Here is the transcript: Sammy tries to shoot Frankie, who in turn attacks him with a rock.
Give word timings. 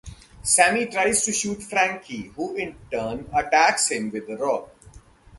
Sammy 0.41 0.87
tries 0.87 1.23
to 1.25 1.31
shoot 1.31 1.61
Frankie, 1.61 2.29
who 2.35 2.55
in 2.55 2.75
turn 2.91 3.29
attacks 3.31 3.91
him 3.91 4.09
with 4.09 4.27
a 4.29 4.35
rock. 4.35 4.69